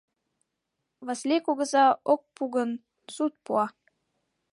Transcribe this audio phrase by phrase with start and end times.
[1.05, 2.71] Васлий кугыза ок пу гын,
[3.15, 3.65] суд пуа.